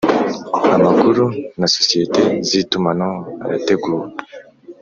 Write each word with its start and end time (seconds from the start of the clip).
amakuru 0.77 1.23
na 1.59 1.67
sosiyete 1.75 2.21
zitumanaho 2.47 3.17
arateguwe 3.43 4.07